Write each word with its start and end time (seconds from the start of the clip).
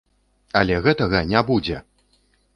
Але 0.61 0.79
гэтага 0.87 1.23
не 1.35 1.45
будзе! 1.51 1.77